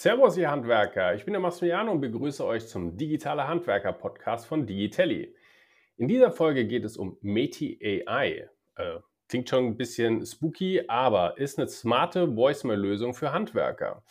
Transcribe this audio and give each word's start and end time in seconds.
Servus, 0.00 0.36
ihr 0.36 0.48
Handwerker. 0.48 1.16
Ich 1.16 1.24
bin 1.24 1.32
der 1.32 1.40
Massimiliano 1.40 1.90
und 1.90 2.00
begrüße 2.00 2.44
euch 2.44 2.68
zum 2.68 2.96
Digitale 2.96 3.48
Handwerker 3.48 3.92
Podcast 3.92 4.46
von 4.46 4.64
Digitelli. 4.64 5.34
In 5.96 6.06
dieser 6.06 6.30
Folge 6.30 6.68
geht 6.68 6.84
es 6.84 6.96
um 6.96 7.18
Meti 7.20 7.80
AI. 7.82 8.48
Äh, 8.76 9.00
klingt 9.28 9.48
schon 9.48 9.64
ein 9.66 9.76
bisschen 9.76 10.24
spooky, 10.24 10.84
aber 10.86 11.36
ist 11.36 11.58
eine 11.58 11.66
smarte 11.66 12.36
Voicemail-Lösung 12.36 13.12
für 13.12 13.32
Handwerker. 13.32 14.04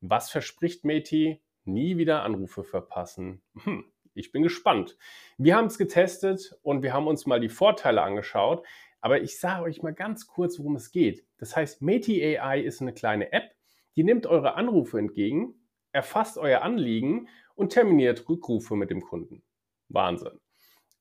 Was 0.00 0.30
verspricht 0.30 0.84
Meti? 0.84 1.42
Nie 1.64 1.96
wieder 1.96 2.22
Anrufe 2.22 2.62
verpassen. 2.62 3.42
Hm, 3.64 3.86
ich 4.14 4.30
bin 4.30 4.44
gespannt. 4.44 4.96
Wir 5.36 5.56
haben 5.56 5.66
es 5.66 5.78
getestet 5.78 6.56
und 6.62 6.84
wir 6.84 6.92
haben 6.92 7.08
uns 7.08 7.26
mal 7.26 7.40
die 7.40 7.48
Vorteile 7.48 8.02
angeschaut. 8.02 8.64
Aber 9.00 9.20
ich 9.20 9.40
sage 9.40 9.64
euch 9.64 9.82
mal 9.82 9.94
ganz 9.94 10.28
kurz, 10.28 10.60
worum 10.60 10.76
es 10.76 10.92
geht. 10.92 11.26
Das 11.38 11.56
heißt, 11.56 11.82
Meti 11.82 12.22
AI 12.38 12.60
ist 12.60 12.80
eine 12.80 12.92
kleine 12.92 13.32
App, 13.32 13.57
die 13.98 14.04
nimmt 14.04 14.28
eure 14.28 14.54
Anrufe 14.54 14.96
entgegen, 14.96 15.56
erfasst 15.90 16.38
euer 16.38 16.62
Anliegen 16.62 17.26
und 17.56 17.72
terminiert 17.72 18.28
Rückrufe 18.28 18.76
mit 18.76 18.90
dem 18.90 19.00
Kunden. 19.00 19.42
Wahnsinn. 19.88 20.38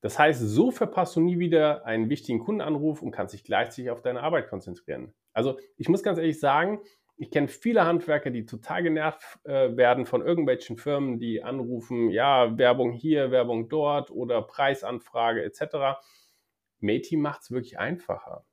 Das 0.01 0.17
heißt, 0.17 0.41
so 0.41 0.71
verpasst 0.71 1.15
du 1.15 1.21
nie 1.21 1.37
wieder 1.37 1.85
einen 1.85 2.09
wichtigen 2.09 2.39
Kundenanruf 2.39 3.03
und 3.03 3.11
kannst 3.11 3.35
dich 3.35 3.43
gleichzeitig 3.43 3.91
auf 3.91 4.01
deine 4.01 4.23
Arbeit 4.23 4.49
konzentrieren. 4.49 5.13
Also 5.31 5.59
ich 5.75 5.89
muss 5.89 6.01
ganz 6.01 6.17
ehrlich 6.17 6.39
sagen, 6.39 6.79
ich 7.17 7.29
kenne 7.29 7.49
viele 7.49 7.85
Handwerker, 7.85 8.31
die 8.31 8.47
total 8.47 8.81
genervt 8.81 9.21
äh, 9.43 9.77
werden 9.77 10.07
von 10.07 10.25
irgendwelchen 10.25 10.77
Firmen, 10.77 11.19
die 11.19 11.43
anrufen, 11.43 12.09
ja, 12.09 12.57
Werbung 12.57 12.93
hier, 12.93 13.29
Werbung 13.29 13.69
dort 13.69 14.09
oder 14.09 14.41
Preisanfrage 14.41 15.43
etc. 15.43 15.99
Meti 16.79 17.15
macht 17.15 17.43
es 17.43 17.51
wirklich 17.51 17.77
einfacher. 17.77 18.43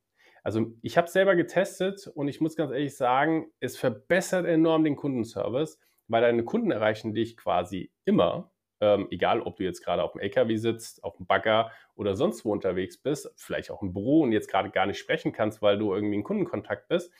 Also 0.44 0.72
ich 0.82 0.98
habe 0.98 1.06
es 1.06 1.14
selber 1.14 1.36
getestet 1.36 2.06
und 2.06 2.28
ich 2.28 2.40
muss 2.40 2.54
ganz 2.54 2.70
ehrlich 2.70 2.96
sagen, 2.96 3.50
es 3.60 3.78
verbessert 3.78 4.44
enorm 4.44 4.84
den 4.84 4.94
Kundenservice, 4.94 5.80
weil 6.06 6.20
deine 6.20 6.44
Kunden 6.44 6.70
erreichen 6.70 7.14
dich 7.14 7.38
quasi 7.38 7.90
immer, 8.04 8.52
ähm, 8.80 9.08
egal 9.10 9.40
ob 9.40 9.56
du 9.56 9.64
jetzt 9.64 9.82
gerade 9.82 10.02
auf 10.02 10.12
dem 10.12 10.20
LKW 10.20 10.56
sitzt, 10.56 11.02
auf 11.02 11.16
dem 11.16 11.26
Bagger 11.26 11.72
oder 11.94 12.14
sonst 12.14 12.44
wo 12.44 12.52
unterwegs 12.52 12.98
bist, 12.98 13.32
vielleicht 13.36 13.70
auch 13.70 13.80
im 13.80 13.94
Büro 13.94 14.20
und 14.20 14.32
jetzt 14.32 14.50
gerade 14.50 14.70
gar 14.70 14.84
nicht 14.84 14.98
sprechen 14.98 15.32
kannst, 15.32 15.62
weil 15.62 15.78
du 15.78 15.94
irgendwie 15.94 16.16
in 16.16 16.24
Kundenkontakt 16.24 16.88
bist. 16.88 17.10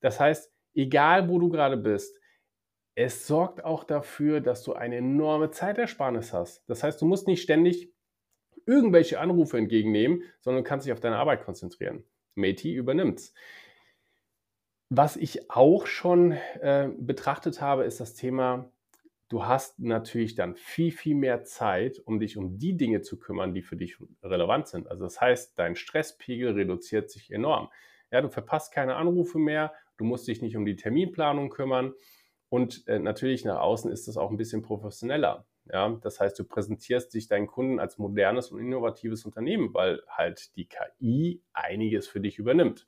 Das 0.00 0.18
heißt, 0.18 0.50
egal 0.74 1.28
wo 1.28 1.38
du 1.38 1.50
gerade 1.50 1.76
bist, 1.76 2.18
es 2.94 3.26
sorgt 3.26 3.62
auch 3.62 3.84
dafür, 3.84 4.40
dass 4.40 4.64
du 4.64 4.72
eine 4.72 4.96
enorme 4.96 5.50
Zeitersparnis 5.50 6.32
hast. 6.32 6.68
Das 6.68 6.82
heißt, 6.82 7.00
du 7.02 7.04
musst 7.04 7.28
nicht 7.28 7.42
ständig 7.42 7.92
irgendwelche 8.64 9.20
Anrufe 9.20 9.58
entgegennehmen, 9.58 10.22
sondern 10.40 10.64
kannst 10.64 10.86
dich 10.86 10.94
auf 10.94 11.00
deine 11.00 11.18
Arbeit 11.18 11.44
konzentrieren. 11.44 12.04
Meti 12.38 12.72
übernimmt's. 12.72 13.34
Was 14.90 15.16
ich 15.16 15.50
auch 15.50 15.86
schon 15.86 16.32
äh, 16.32 16.88
betrachtet 16.98 17.60
habe, 17.60 17.84
ist 17.84 18.00
das 18.00 18.14
Thema, 18.14 18.72
du 19.28 19.44
hast 19.44 19.78
natürlich 19.78 20.34
dann 20.34 20.56
viel, 20.56 20.90
viel 20.92 21.14
mehr 21.14 21.44
Zeit, 21.44 21.98
um 21.98 22.18
dich 22.18 22.38
um 22.38 22.58
die 22.58 22.76
Dinge 22.76 23.02
zu 23.02 23.18
kümmern, 23.18 23.52
die 23.52 23.60
für 23.60 23.76
dich 23.76 23.98
relevant 24.22 24.68
sind. 24.68 24.88
Also 24.88 25.04
das 25.04 25.20
heißt, 25.20 25.58
dein 25.58 25.76
Stresspegel 25.76 26.52
reduziert 26.52 27.10
sich 27.10 27.30
enorm. 27.30 27.68
Ja, 28.10 28.22
du 28.22 28.30
verpasst 28.30 28.72
keine 28.72 28.96
Anrufe 28.96 29.38
mehr, 29.38 29.74
du 29.98 30.04
musst 30.04 30.26
dich 30.26 30.40
nicht 30.40 30.56
um 30.56 30.64
die 30.64 30.76
Terminplanung 30.76 31.50
kümmern 31.50 31.92
und 32.48 32.88
äh, 32.88 32.98
natürlich 32.98 33.44
nach 33.44 33.60
außen 33.60 33.92
ist 33.92 34.08
das 34.08 34.16
auch 34.16 34.30
ein 34.30 34.38
bisschen 34.38 34.62
professioneller. 34.62 35.44
Ja, 35.70 35.98
das 36.02 36.20
heißt, 36.20 36.38
du 36.38 36.44
präsentierst 36.44 37.12
dich 37.14 37.28
deinen 37.28 37.46
Kunden 37.46 37.78
als 37.78 37.98
modernes 37.98 38.50
und 38.50 38.60
innovatives 38.60 39.24
Unternehmen, 39.24 39.74
weil 39.74 40.02
halt 40.08 40.56
die 40.56 40.68
KI 40.68 41.42
einiges 41.52 42.08
für 42.08 42.20
dich 42.20 42.38
übernimmt. 42.38 42.86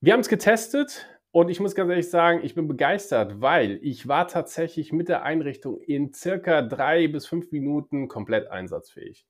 Wir 0.00 0.12
haben 0.12 0.20
es 0.20 0.28
getestet 0.28 1.06
und 1.30 1.48
ich 1.48 1.58
muss 1.60 1.74
ganz 1.74 1.90
ehrlich 1.90 2.10
sagen, 2.10 2.40
ich 2.44 2.54
bin 2.54 2.68
begeistert, 2.68 3.40
weil 3.40 3.80
ich 3.82 4.06
war 4.06 4.28
tatsächlich 4.28 4.92
mit 4.92 5.08
der 5.08 5.24
Einrichtung 5.24 5.80
in 5.80 6.12
circa 6.12 6.62
drei 6.62 7.08
bis 7.08 7.26
fünf 7.26 7.50
Minuten 7.50 8.06
komplett 8.06 8.48
einsatzfähig. 8.48 9.26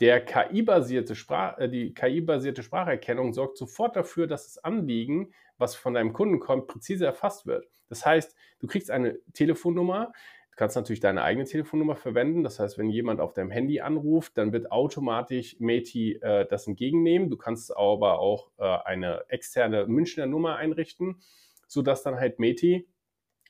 Der 0.00 0.24
KI-basierte 0.24 1.14
Sprach, 1.14 1.56
äh, 1.58 1.68
die 1.68 1.94
KI-basierte 1.94 2.62
Spracherkennung 2.62 3.32
sorgt 3.32 3.56
sofort 3.56 3.96
dafür, 3.96 4.26
dass 4.26 4.52
das 4.52 4.64
Anliegen, 4.64 5.32
was 5.56 5.76
von 5.76 5.94
deinem 5.94 6.12
Kunden 6.12 6.40
kommt, 6.40 6.66
präzise 6.66 7.06
erfasst 7.06 7.46
wird. 7.46 7.66
Das 7.88 8.04
heißt, 8.04 8.36
du 8.58 8.66
kriegst 8.66 8.90
eine 8.90 9.18
Telefonnummer, 9.32 10.12
Du 10.54 10.58
kannst 10.58 10.76
natürlich 10.76 11.00
deine 11.00 11.24
eigene 11.24 11.46
Telefonnummer 11.46 11.96
verwenden. 11.96 12.44
Das 12.44 12.60
heißt, 12.60 12.78
wenn 12.78 12.88
jemand 12.88 13.20
auf 13.20 13.32
deinem 13.32 13.50
Handy 13.50 13.80
anruft, 13.80 14.38
dann 14.38 14.52
wird 14.52 14.70
automatisch 14.70 15.56
Meti 15.58 16.12
äh, 16.22 16.46
das 16.46 16.68
entgegennehmen. 16.68 17.28
Du 17.28 17.36
kannst 17.36 17.76
aber 17.76 18.20
auch 18.20 18.52
äh, 18.58 18.62
eine 18.84 19.24
externe 19.26 19.88
Münchner 19.88 20.26
Nummer 20.26 20.54
einrichten, 20.54 21.20
sodass 21.66 22.04
dann 22.04 22.20
halt 22.20 22.38
Meti 22.38 22.86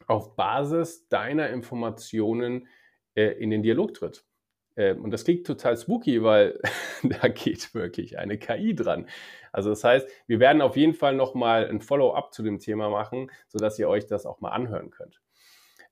auf 0.07 0.35
Basis 0.35 1.07
deiner 1.09 1.51
Informationen 1.51 2.69
äh, 3.15 3.33
in 3.33 3.51
den 3.51 3.63
Dialog 3.63 3.93
tritt. 3.93 4.25
Ähm, 4.77 5.05
und 5.05 5.11
das 5.11 5.25
klingt 5.25 5.47
total 5.47 5.77
spooky, 5.77 6.23
weil 6.23 6.59
da 7.03 7.29
geht 7.29 7.75
wirklich 7.75 8.19
eine 8.19 8.39
KI 8.39 8.75
dran. 8.75 9.11
Also 9.53 9.69
das 9.69 9.85
heißt, 9.85 10.09
wir 10.27 10.41
werden 10.41 10.63
auf 10.63 10.79
jeden 10.79 10.95
Fall 10.95 11.15
nochmal 11.15 11.69
ein 11.69 11.83
Follow-up 11.83 12.33
zu 12.33 12.43
dem 12.43 12.61
Thema 12.61 12.89
machen, 12.89 13.31
sodass 13.49 13.79
ihr 13.79 13.91
euch 13.91 14.07
das 14.07 14.25
auch 14.25 14.41
mal 14.41 14.53
anhören 14.53 14.91
könnt. 14.91 15.21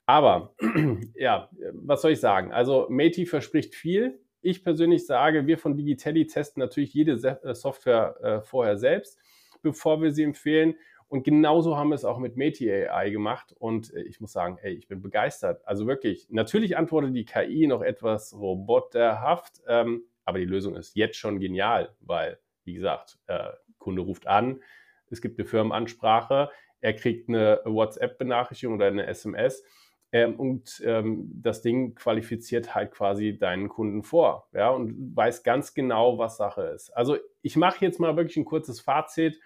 Aber 0.07 0.55
ja, 1.15 1.49
was 1.73 2.03
soll 2.03 2.13
ich 2.13 2.21
sagen? 2.21 2.53
Also 2.53 2.87
Meti 2.91 3.27
verspricht 3.27 3.75
viel. 3.75 4.21
Ich 4.41 4.65
persönlich 4.65 5.07
sage, 5.07 5.47
wir 5.47 5.59
von 5.59 5.77
Digitelli 5.77 6.27
testen 6.27 6.61
natürlich 6.61 6.93
jede 6.93 7.13
äh, 7.13 7.55
Software 7.55 8.17
äh, 8.23 8.41
vorher 8.41 8.77
selbst, 8.77 9.19
bevor 9.63 10.03
wir 10.03 10.13
sie 10.13 10.25
empfehlen. 10.25 10.75
Und 11.13 11.25
genauso 11.25 11.77
haben 11.77 11.91
wir 11.91 11.95
es 11.95 12.07
auch 12.07 12.19
mit 12.19 12.37
Meti 12.37 12.73
AI 12.73 13.11
gemacht. 13.11 13.55
Und 13.59 13.93
äh, 13.95 14.03
ich 14.03 14.21
muss 14.21 14.33
sagen, 14.33 14.59
ey, 14.63 14.73
ich 14.73 14.89
bin 14.89 15.03
begeistert. 15.03 15.61
Also 15.67 15.87
wirklich, 15.87 16.27
natürlich 16.31 16.77
antwortet 16.77 17.15
die 17.15 17.25
KI 17.25 17.67
noch 17.67 17.83
etwas 17.83 18.35
roboterhaft, 18.35 19.61
ähm, 19.69 20.05
aber 20.25 20.39
die 20.39 20.47
Lösung 20.47 20.75
ist 20.75 20.97
jetzt 20.97 21.17
schon 21.17 21.39
genial, 21.39 21.95
weil, 22.01 22.39
wie 22.65 22.75
gesagt, 22.75 23.19
äh, 23.27 23.51
Kunde 23.79 24.03
ruft 24.03 24.27
an, 24.27 24.63
es 25.11 25.21
gibt 25.21 25.39
eine 25.39 25.47
Firmenansprache, 25.47 26.51
er 26.81 26.95
kriegt 26.95 27.29
eine 27.29 27.61
WhatsApp-Benachrichtigung 27.65 28.77
oder 28.77 28.87
eine 28.87 29.07
SMS 29.07 29.63
ähm, 30.13 30.39
und 30.39 30.83
ähm, 30.85 31.31
das 31.35 31.63
Ding 31.63 31.95
qualifiziert 31.95 32.75
halt 32.75 32.93
quasi 32.93 33.39
deinen 33.39 33.69
Kunden 33.69 34.03
vor, 34.03 34.49
ja, 34.53 34.71
und 34.71 35.17
weiß 35.17 35.43
ganz 35.43 35.75
genau, 35.75 36.19
was 36.19 36.37
Sache 36.37 36.63
ist. 36.63 36.91
Also 36.91 37.17
ich 37.41 37.57
mache 37.57 37.85
jetzt 37.85 37.99
mal 37.99 38.17
wirklich 38.17 38.37
ein 38.37 38.45
kurzes 38.45 38.81
Fazit. 38.81 39.41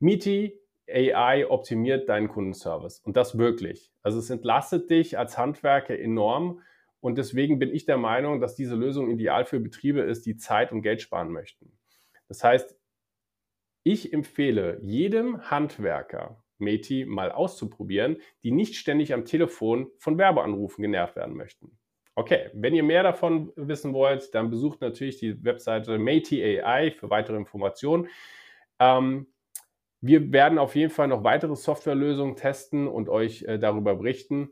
Miti 0.00 0.60
AI 0.88 1.48
optimiert 1.48 2.08
deinen 2.08 2.28
Kundenservice 2.28 3.00
und 3.00 3.16
das 3.16 3.38
wirklich. 3.38 3.92
Also 4.02 4.18
es 4.18 4.30
entlastet 4.30 4.90
dich 4.90 5.18
als 5.18 5.38
Handwerker 5.38 5.98
enorm 5.98 6.60
und 7.00 7.16
deswegen 7.18 7.58
bin 7.58 7.72
ich 7.72 7.86
der 7.86 7.96
Meinung, 7.96 8.40
dass 8.40 8.56
diese 8.56 8.74
Lösung 8.74 9.10
ideal 9.10 9.44
für 9.44 9.60
Betriebe 9.60 10.00
ist, 10.00 10.26
die 10.26 10.36
Zeit 10.36 10.72
und 10.72 10.82
Geld 10.82 11.00
sparen 11.00 11.30
möchten. 11.30 11.78
Das 12.28 12.42
heißt, 12.42 12.76
ich 13.84 14.12
empfehle 14.12 14.80
jedem 14.82 15.48
Handwerker, 15.48 16.42
Meti 16.58 17.04
mal 17.04 17.32
auszuprobieren, 17.32 18.18
die 18.42 18.50
nicht 18.50 18.76
ständig 18.76 19.12
am 19.12 19.24
Telefon 19.24 19.90
von 19.98 20.18
Werbeanrufen 20.18 20.82
genervt 20.82 21.16
werden 21.16 21.36
möchten. 21.36 21.76
Okay, 22.14 22.48
wenn 22.54 22.74
ihr 22.74 22.82
mehr 22.82 23.02
davon 23.02 23.52
wissen 23.56 23.92
wollt, 23.92 24.34
dann 24.34 24.48
besucht 24.48 24.80
natürlich 24.80 25.18
die 25.18 25.44
Webseite 25.44 25.98
Meti 25.98 26.42
AI 26.42 26.90
für 26.90 27.10
weitere 27.10 27.36
Informationen. 27.36 28.08
Ähm, 28.78 29.26
wir 30.00 30.32
werden 30.32 30.58
auf 30.58 30.76
jeden 30.76 30.90
Fall 30.90 31.08
noch 31.08 31.24
weitere 31.24 31.56
Softwarelösungen 31.56 32.36
testen 32.36 32.88
und 32.88 33.08
euch 33.08 33.42
äh, 33.42 33.58
darüber 33.58 33.96
berichten. 33.96 34.50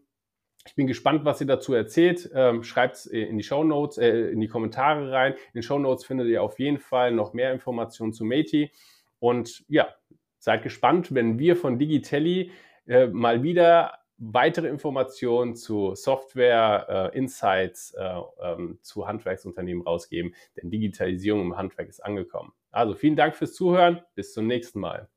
Ich 0.67 0.75
bin 0.75 0.87
gespannt, 0.87 1.25
was 1.25 1.41
ihr 1.41 1.47
dazu 1.47 1.75
erzählt. 1.75 2.31
Ähm, 2.35 2.63
Schreibt 2.63 2.97
es 2.97 3.07
in 3.07 3.37
die 3.37 3.45
Show 3.45 3.65
Notes, 3.65 3.99
äh, 3.99 4.31
in 4.31 4.41
die 4.41 4.49
Kommentare 4.49 5.13
rein. 5.13 5.33
In 5.33 5.61
den 5.61 5.63
Show 5.63 5.79
Notes 5.79 6.05
findet 6.05 6.29
ihr 6.29 6.43
auf 6.43 6.59
jeden 6.59 6.79
Fall 6.79 7.13
noch 7.13 7.35
mehr 7.35 7.53
Informationen 7.53 8.13
zu 8.13 8.25
Meti. 8.25 8.73
Und 9.21 9.65
ja, 9.69 9.89
Seid 10.44 10.62
gespannt, 10.62 11.15
wenn 11.15 11.38
wir 11.38 11.56
von 11.56 11.78
Digitelli 11.78 12.50
äh, 12.87 13.06
mal 13.06 13.43
wieder 13.43 13.99
weitere 14.19 14.69
Informationen 14.69 15.56
zu 15.56 15.94
Software, 15.94 17.12
äh, 17.14 17.17
Insights 17.17 17.94
äh, 17.94 18.20
ähm, 18.43 18.79
zu 18.82 19.08
Handwerksunternehmen 19.08 19.82
rausgeben, 19.82 20.35
denn 20.55 20.69
Digitalisierung 20.69 21.41
im 21.41 21.56
Handwerk 21.56 21.88
ist 21.88 22.05
angekommen. 22.05 22.52
Also 22.70 22.93
vielen 22.93 23.17
Dank 23.17 23.37
fürs 23.37 23.55
Zuhören, 23.55 24.02
bis 24.17 24.35
zum 24.35 24.46
nächsten 24.46 24.81
Mal. 24.81 25.08